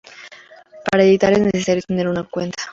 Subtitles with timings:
[0.89, 2.63] Para editar es necesario tener una cuenta.